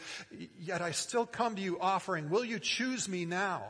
[0.60, 3.63] Yet I still come to you offering, will you choose me now?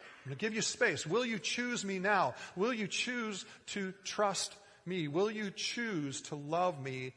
[0.00, 1.06] I'm going to give you space.
[1.06, 2.36] Will you choose me now?
[2.56, 4.54] Will you choose to trust
[4.86, 5.08] me?
[5.08, 7.12] Will you choose to love me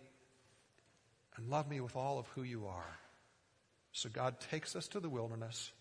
[1.37, 2.97] and love me with all of who you are.
[3.91, 5.71] So God takes us to the wilderness,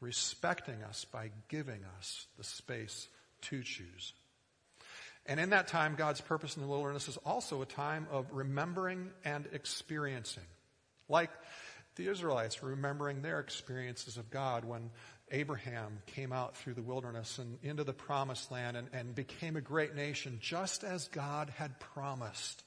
[0.00, 3.08] respecting us by giving us the space
[3.42, 4.12] to choose.
[5.26, 9.10] And in that time, God's purpose in the wilderness is also a time of remembering
[9.24, 10.46] and experiencing.
[11.08, 11.30] Like
[11.96, 14.90] the Israelites remembering their experiences of God when
[15.30, 19.60] Abraham came out through the wilderness and into the promised land and, and became a
[19.60, 22.64] great nation, just as God had promised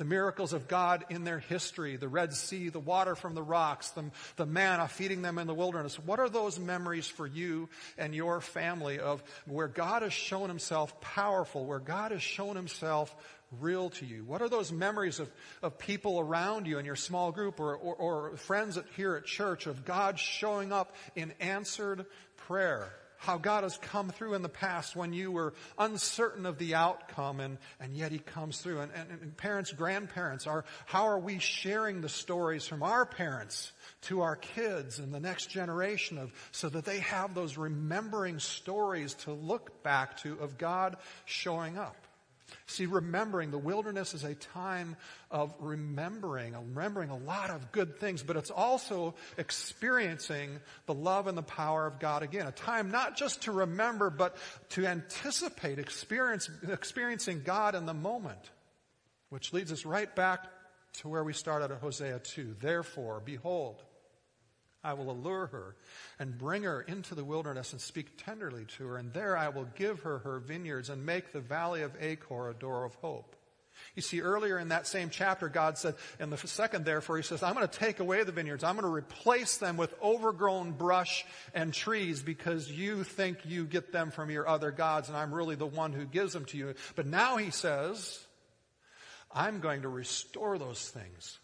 [0.00, 3.90] the miracles of God in their history, the Red Sea, the water from the rocks,
[3.90, 5.98] the, the manna feeding them in the wilderness.
[5.98, 10.98] What are those memories for you and your family of where God has shown himself
[11.02, 13.14] powerful, where God has shown himself
[13.60, 14.24] real to you?
[14.24, 15.30] What are those memories of,
[15.62, 19.26] of people around you in your small group or, or, or friends at, here at
[19.26, 22.06] church of God showing up in answered
[22.38, 22.90] prayer?
[23.20, 27.38] How God has come through in the past when you were uncertain of the outcome
[27.40, 28.80] and, and yet He comes through.
[28.80, 33.72] And, and, and parents, grandparents, are, how are we sharing the stories from our parents
[34.02, 39.12] to our kids and the next generation of, so that they have those remembering stories
[39.14, 41.96] to look back to of God showing up?
[42.66, 44.96] See, remembering the wilderness is a time
[45.30, 51.36] of remembering, remembering a lot of good things, but it's also experiencing the love and
[51.36, 52.46] the power of God again.
[52.46, 54.36] A time not just to remember, but
[54.70, 58.50] to anticipate experience, experiencing God in the moment.
[59.28, 60.46] Which leads us right back
[60.94, 62.56] to where we started at Hosea 2.
[62.60, 63.82] Therefore, behold,
[64.82, 65.76] I will allure her
[66.18, 69.68] and bring her into the wilderness and speak tenderly to her, and there I will
[69.76, 73.36] give her her vineyards and make the valley of Achor a door of hope.
[73.94, 77.42] You see, earlier in that same chapter, God said, in the second, therefore, He says,
[77.42, 78.62] I'm going to take away the vineyards.
[78.62, 83.92] I'm going to replace them with overgrown brush and trees because you think you get
[83.92, 86.74] them from your other gods, and I'm really the one who gives them to you.
[86.94, 88.22] But now He says,
[89.32, 91.38] I'm going to restore those things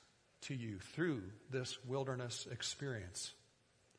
[0.47, 3.33] to you through this wilderness experience.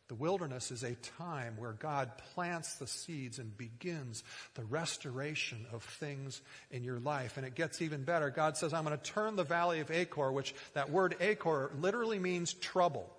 [0.08, 4.24] The wilderness is a time where God plants the seeds and begins
[4.56, 7.36] the restoration of things in your life.
[7.36, 8.30] And it gets even better.
[8.30, 12.20] God says, I'm going to turn the valley of Achor, which that word Achor literally
[12.20, 13.10] means trouble.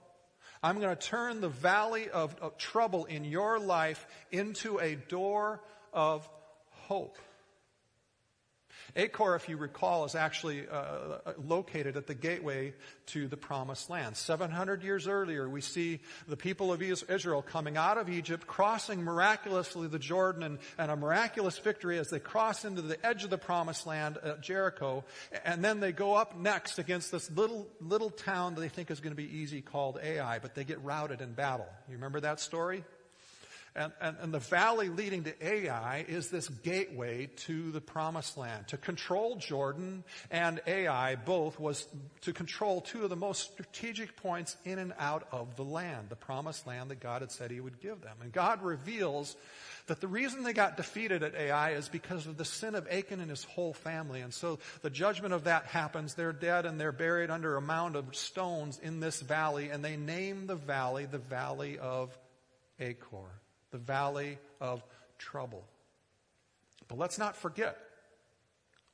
[0.62, 5.60] I'm going to turn the valley of, of trouble in your life into a door
[5.92, 6.28] of
[6.70, 7.18] hope.
[8.98, 12.74] Achor, if you recall, is actually uh, located at the gateway
[13.06, 14.16] to the promised land.
[14.16, 19.86] 700 years earlier, we see the people of Israel coming out of Egypt, crossing miraculously
[19.86, 23.38] the Jordan, and, and a miraculous victory as they cross into the edge of the
[23.38, 25.04] promised land at Jericho.
[25.44, 28.98] And then they go up next against this little, little town that they think is
[28.98, 31.68] going to be easy called Ai, but they get routed in battle.
[31.88, 32.82] You remember that story?
[33.78, 38.66] And, and, and, the valley leading to Ai is this gateway to the promised land.
[38.68, 41.86] To control Jordan and Ai both was
[42.22, 46.16] to control two of the most strategic points in and out of the land, the
[46.16, 48.16] promised land that God had said he would give them.
[48.20, 49.36] And God reveals
[49.86, 53.20] that the reason they got defeated at Ai is because of the sin of Achan
[53.20, 54.22] and his whole family.
[54.22, 56.14] And so the judgment of that happens.
[56.14, 59.96] They're dead and they're buried under a mound of stones in this valley, and they
[59.96, 62.18] name the valley the Valley of
[62.80, 63.30] Achor
[63.70, 64.82] the valley of
[65.18, 65.64] trouble.
[66.88, 67.76] But let's not forget,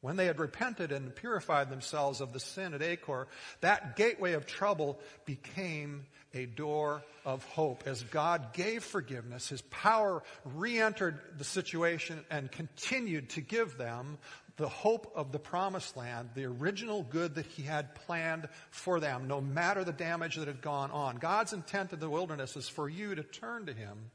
[0.00, 3.28] when they had repented and purified themselves of the sin at Achor,
[3.60, 7.84] that gateway of trouble became a door of hope.
[7.86, 14.18] As God gave forgiveness, His power re entered the situation and continued to give them
[14.56, 19.26] the hope of the promised land, the original good that He had planned for them,
[19.26, 21.16] no matter the damage that had gone on.
[21.16, 24.10] God's intent in the wilderness is for you to turn to Him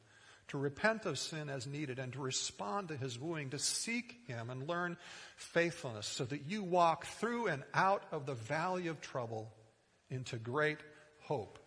[0.49, 4.49] to repent of sin as needed and to respond to his wooing, to seek him
[4.49, 4.97] and learn
[5.35, 9.51] faithfulness so that you walk through and out of the valley of trouble
[10.09, 10.79] into great
[11.21, 11.59] hope.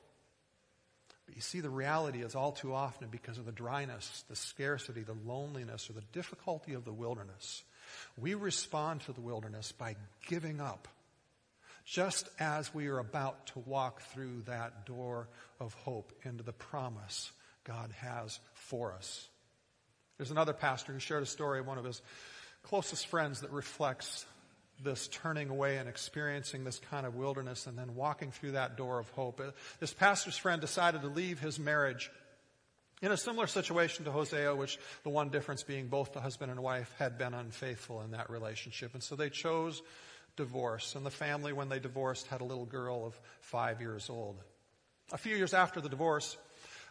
[1.26, 5.02] But you see, the reality is all too often because of the dryness, the scarcity,
[5.02, 7.62] the loneliness, or the difficulty of the wilderness.
[8.18, 9.94] We respond to the wilderness by
[10.26, 10.88] giving up,
[11.84, 15.28] just as we are about to walk through that door
[15.60, 17.30] of hope into the promise
[17.64, 19.28] God has for us.
[20.18, 22.00] There's another pastor who shared a story of one of his
[22.62, 24.24] closest friends that reflects
[24.82, 28.98] this turning away and experiencing this kind of wilderness and then walking through that door
[28.98, 29.40] of hope.
[29.40, 32.10] Uh, this pastor's friend decided to leave his marriage
[33.00, 36.62] in a similar situation to Hosea, which the one difference being both the husband and
[36.62, 38.94] wife had been unfaithful in that relationship.
[38.94, 39.82] And so they chose
[40.36, 40.94] divorce.
[40.94, 44.38] And the family, when they divorced, had a little girl of five years old.
[45.12, 46.36] A few years after the divorce,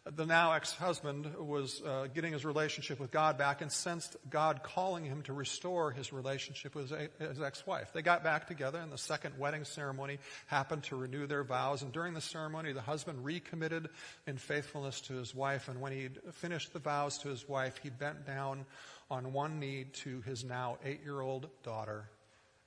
[0.04, 5.06] the now ex-husband was uh, getting his relationship with God back and sensed God calling
[5.06, 7.94] him to restore his relationship with his ex-wife.
[7.94, 11.84] They got back together and the second wedding ceremony happened to renew their vows.
[11.84, 13.90] And during the ceremony, the husband recommitted
[14.26, 15.68] in faithfulness to his wife.
[15.68, 18.66] And when he finished the vows to his wife, he bent down
[19.12, 22.10] on one knee to his now eight-year-old daughter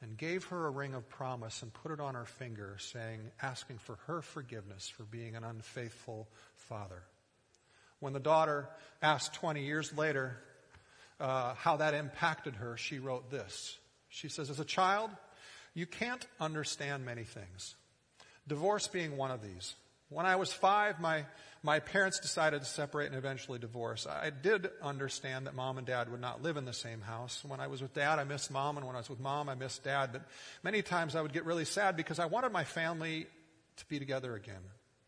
[0.02, 3.78] and gave her a ring of promise and put it on her finger saying, asking
[3.78, 7.02] for her forgiveness for being an unfaithful father.
[8.04, 8.68] When the daughter
[9.00, 10.36] asked 20 years later
[11.18, 13.78] uh, how that impacted her, she wrote this.
[14.10, 15.08] She says, As a child,
[15.72, 17.76] you can't understand many things,
[18.46, 19.74] divorce being one of these.
[20.10, 21.24] When I was five, my,
[21.62, 24.06] my parents decided to separate and eventually divorce.
[24.06, 27.42] I did understand that mom and dad would not live in the same house.
[27.42, 29.54] When I was with dad, I missed mom, and when I was with mom, I
[29.54, 30.12] missed dad.
[30.12, 30.28] But
[30.62, 33.28] many times I would get really sad because I wanted my family
[33.78, 34.60] to be together again.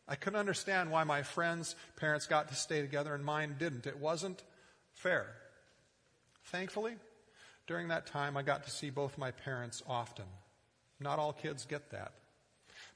[0.09, 3.87] I couldn't understand why my friends' parents got to stay together and mine didn't.
[3.87, 4.43] It wasn't
[4.95, 5.27] fair.
[6.45, 6.95] Thankfully,
[7.67, 10.27] during that time, I got to see both my parents often.
[11.01, 12.13] Not all kids get that.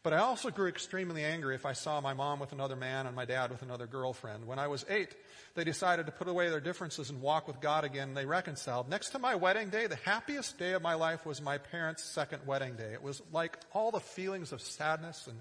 [0.02, 3.14] But I also grew extremely angry if I saw my mom with another man and
[3.14, 4.46] my dad with another girlfriend.
[4.46, 5.14] When I was eight,
[5.54, 8.14] they decided to put away their differences and walk with God again.
[8.14, 8.88] They reconciled.
[8.88, 12.46] Next to my wedding day, the happiest day of my life was my parents' second
[12.46, 12.94] wedding day.
[12.94, 15.38] It was like all the feelings of sadness and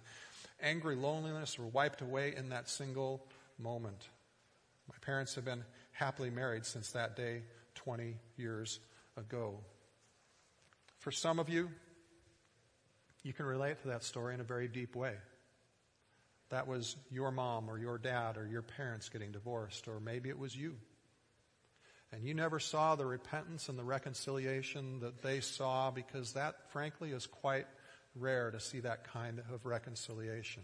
[0.61, 3.25] angry loneliness were wiped away in that single
[3.57, 4.07] moment.
[4.87, 7.43] My parents have been happily married since that day
[7.75, 8.79] 20 years
[9.17, 9.59] ago.
[10.99, 11.69] For some of you,
[13.23, 15.15] you can relate to that story in a very deep way.
[16.49, 20.37] that was your mom or your dad or your parents getting divorced, or maybe it
[20.37, 20.75] was you.
[22.11, 27.11] And you never saw the repentance and the reconciliation that they saw because that, frankly,
[27.11, 27.67] is quite
[28.15, 30.63] rare to see that kind of reconciliation.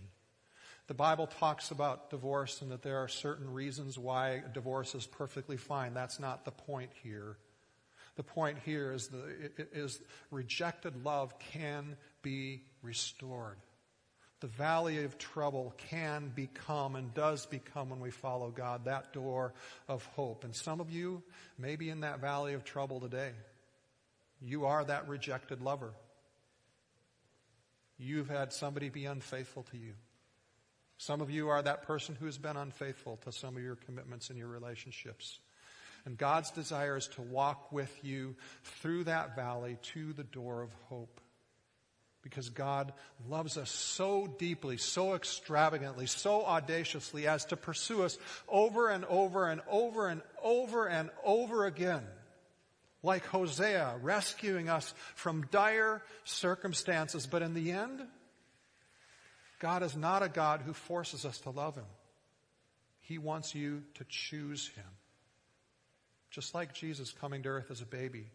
[0.87, 5.57] The Bible talks about divorce and that there are certain reasons why divorce is perfectly
[5.57, 5.93] fine.
[5.93, 7.37] That's not the point here.
[8.17, 9.99] The point here is, the, is
[10.31, 13.57] rejected love can be restored.
[14.41, 19.53] The valley of trouble can become and does become when we follow God that door
[19.87, 20.43] of hope.
[20.43, 21.23] And some of you
[21.57, 23.31] may be in that valley of trouble today.
[24.41, 25.93] You are that rejected lover.
[27.97, 29.93] You've had somebody be unfaithful to you.
[30.97, 34.29] Some of you are that person who has been unfaithful to some of your commitments
[34.29, 35.39] and your relationships.
[36.05, 40.71] And God's desire is to walk with you through that valley to the door of
[40.89, 41.19] hope.
[42.21, 42.93] Because God
[43.27, 48.17] loves us so deeply, so extravagantly, so audaciously as to pursue us
[48.47, 52.03] over and over and over and over and over again.
[53.05, 57.27] Like Hosea, rescuing us from dire circumstances.
[57.27, 58.01] But in the end,
[59.59, 61.85] God is not a God who forces us to love Him.
[62.99, 64.83] He wants you to choose Him
[66.35, 68.25] just like Jesus coming to earth as a baby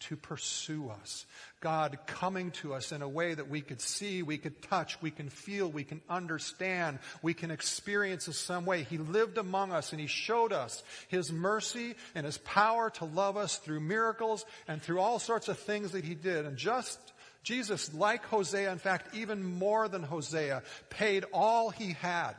[0.00, 1.26] to pursue us.
[1.60, 5.10] God coming to us in a way that we could see, we could touch, we
[5.10, 8.82] can feel, we can understand, we can experience in some way.
[8.84, 13.36] He lived among us and He showed us His mercy and His power to love
[13.36, 16.46] us through miracles and through all sorts of things that He did.
[16.46, 16.98] And just
[17.42, 22.34] Jesus, like Hosea, in fact, even more than Hosea, paid all He had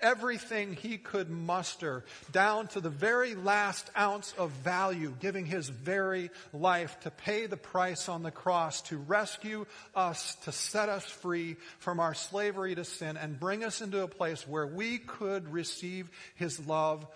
[0.00, 6.30] everything he could muster, down to the very last ounce of value, giving his very
[6.52, 11.56] life to pay the price on the cross, to rescue us, to set us free
[11.78, 16.10] from our slavery to sin, and bring us into a place where we could receive
[16.34, 17.06] his love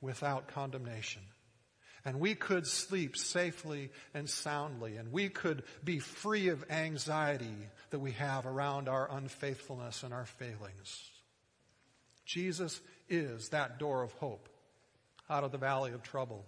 [0.00, 1.22] without condemnation.
[2.04, 7.54] And we could sleep safely and soundly, and we could be free of anxiety
[7.90, 11.11] that we have around our unfaithfulness and our failings.
[12.32, 12.80] Jesus
[13.10, 14.48] is that door of hope
[15.28, 16.46] out of the valley of trouble.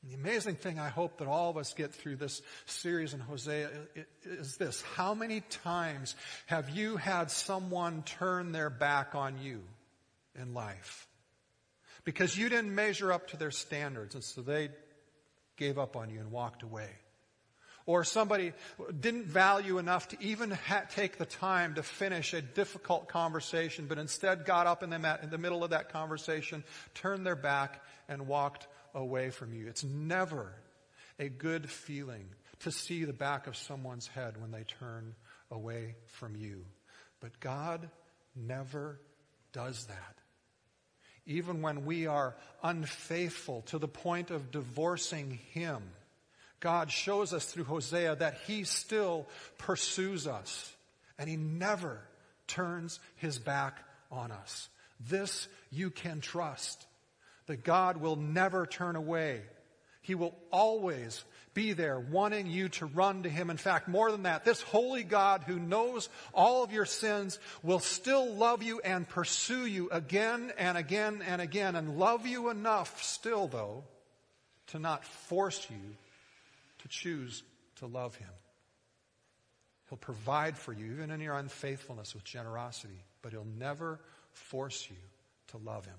[0.00, 3.20] And the amazing thing I hope that all of us get through this series in
[3.20, 3.68] Hosea
[4.24, 4.80] is this.
[4.80, 6.16] How many times
[6.46, 9.60] have you had someone turn their back on you
[10.34, 11.06] in life?
[12.04, 14.70] Because you didn't measure up to their standards and so they
[15.58, 16.88] gave up on you and walked away
[17.86, 18.52] or somebody
[19.00, 23.96] didn't value enough to even ha- take the time to finish a difficult conversation, but
[23.96, 26.64] instead got up in the, in the middle of that conversation,
[26.94, 29.68] turned their back, and walked away from you.
[29.68, 30.52] It's never
[31.18, 32.28] a good feeling
[32.60, 35.14] to see the back of someone's head when they turn
[35.50, 36.64] away from you.
[37.20, 37.88] But God
[38.34, 39.00] never
[39.52, 40.14] does that.
[41.26, 45.82] Even when we are unfaithful to the point of divorcing Him,
[46.60, 49.26] God shows us through Hosea that He still
[49.58, 50.72] pursues us
[51.18, 52.00] and He never
[52.46, 53.78] turns His back
[54.10, 54.68] on us.
[55.08, 56.86] This you can trust
[57.46, 59.42] that God will never turn away.
[60.02, 63.50] He will always be there wanting you to run to Him.
[63.50, 67.78] In fact, more than that, this holy God who knows all of your sins will
[67.78, 73.02] still love you and pursue you again and again and again and love you enough
[73.02, 73.84] still though
[74.68, 75.96] to not force you
[76.78, 77.42] to choose
[77.76, 78.30] to love Him.
[79.88, 84.00] He'll provide for you, even in your unfaithfulness, with generosity, but He'll never
[84.32, 84.96] force you
[85.48, 85.94] to love Him.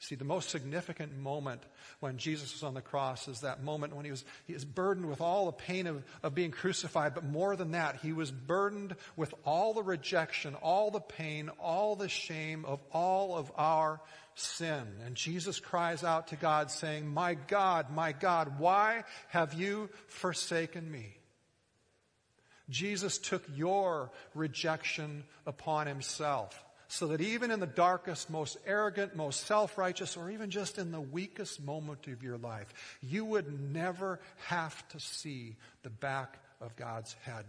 [0.00, 1.60] See, the most significant moment
[1.98, 5.06] when Jesus was on the cross is that moment when he was, he was burdened
[5.08, 8.94] with all the pain of, of being crucified, but more than that, he was burdened
[9.16, 14.00] with all the rejection, all the pain, all the shame of all of our
[14.36, 14.84] sin.
[15.04, 20.88] And Jesus cries out to God saying, My God, my God, why have you forsaken
[20.88, 21.16] me?
[22.70, 29.46] Jesus took your rejection upon himself so that even in the darkest, most arrogant, most
[29.46, 32.72] self-righteous, or even just in the weakest moment of your life,
[33.02, 37.44] you would never have to see the back of God's head.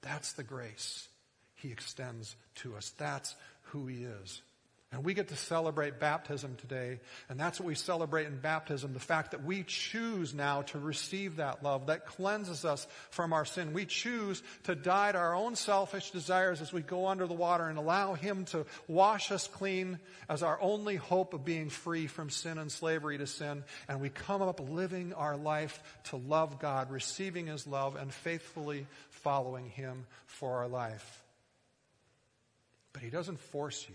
[0.00, 1.06] That's the grace
[1.54, 2.92] he extends to us.
[2.96, 4.40] That's who he is.
[4.90, 7.00] And we get to celebrate baptism today.
[7.28, 8.94] And that's what we celebrate in baptism.
[8.94, 13.44] The fact that we choose now to receive that love that cleanses us from our
[13.44, 13.74] sin.
[13.74, 17.68] We choose to die to our own selfish desires as we go under the water
[17.68, 22.30] and allow Him to wash us clean as our only hope of being free from
[22.30, 23.64] sin and slavery to sin.
[23.88, 28.86] And we come up living our life to love God, receiving His love, and faithfully
[29.10, 31.22] following Him for our life.
[32.94, 33.94] But He doesn't force you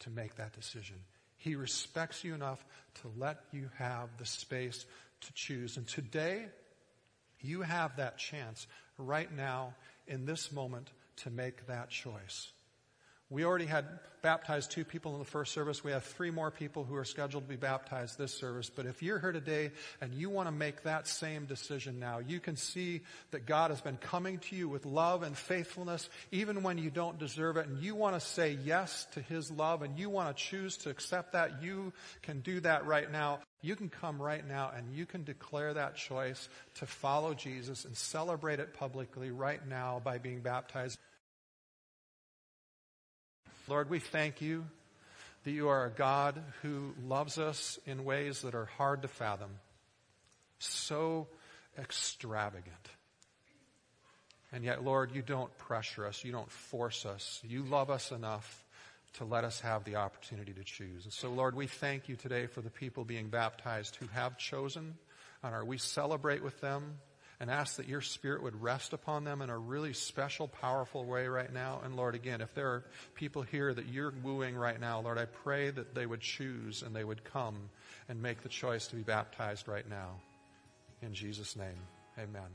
[0.00, 0.96] to make that decision.
[1.36, 2.64] He respects you enough
[3.02, 4.86] to let you have the space
[5.20, 5.76] to choose.
[5.76, 6.46] And today,
[7.40, 8.66] you have that chance
[8.98, 9.74] right now
[10.06, 12.50] in this moment to make that choice.
[13.28, 13.86] We already had
[14.22, 15.82] baptized two people in the first service.
[15.82, 18.70] We have three more people who are scheduled to be baptized this service.
[18.70, 22.40] But if you're here today and you want to make that same decision now, you
[22.40, 23.02] can see
[23.32, 27.18] that God has been coming to you with love and faithfulness even when you don't
[27.18, 27.66] deserve it.
[27.66, 30.90] And you want to say yes to His love and you want to choose to
[30.90, 31.62] accept that.
[31.62, 33.40] You can do that right now.
[33.60, 37.96] You can come right now and you can declare that choice to follow Jesus and
[37.96, 40.98] celebrate it publicly right now by being baptized.
[43.68, 44.64] Lord, we thank you
[45.42, 49.50] that you are a God who loves us in ways that are hard to fathom,
[50.60, 51.26] so
[51.76, 52.74] extravagant.
[54.52, 57.40] And yet, Lord, you don't pressure us, you don't force us.
[57.44, 58.64] You love us enough
[59.14, 61.04] to let us have the opportunity to choose.
[61.04, 64.94] And so, Lord, we thank you today for the people being baptized who have chosen,
[65.42, 66.98] and are we celebrate with them
[67.40, 71.26] and ask that your spirit would rest upon them in a really special, powerful way
[71.26, 71.80] right now.
[71.84, 72.84] And Lord, again, if there are
[73.14, 76.94] people here that you're wooing right now, Lord, I pray that they would choose and
[76.96, 77.68] they would come
[78.08, 80.16] and make the choice to be baptized right now.
[81.02, 81.78] In Jesus' name,
[82.18, 82.50] amen.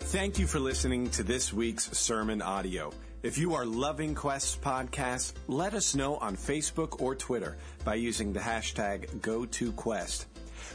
[0.00, 2.92] Thank you for listening to this week's sermon audio.
[3.22, 8.32] If you are loving Quest podcast, let us know on Facebook or Twitter by using
[8.32, 10.26] the hashtag GoToQuest.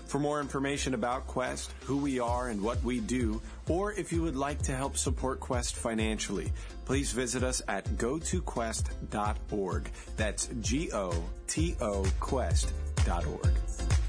[0.06, 4.22] For more information about Quest, who we are and what we do, or if you
[4.22, 6.52] would like to help support Quest financially,
[6.86, 9.92] please visit us at gotoquest.org.
[10.18, 14.01] That's G-O-T-O Quest.org.